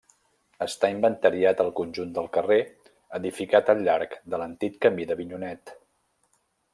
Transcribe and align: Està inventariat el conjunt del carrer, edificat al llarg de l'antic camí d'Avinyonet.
Està 0.65 0.89
inventariat 0.93 1.59
el 1.65 1.69
conjunt 1.81 2.15
del 2.15 2.29
carrer, 2.39 2.57
edificat 3.19 3.71
al 3.75 3.87
llarg 3.89 4.17
de 4.35 4.41
l'antic 4.43 4.83
camí 4.87 5.07
d'Avinyonet. 5.13 5.75